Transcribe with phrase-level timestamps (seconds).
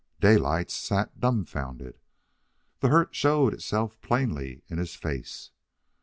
[0.19, 1.99] Daylight sat dumfounded.
[2.79, 5.51] The hurt showed itself plainly in his face.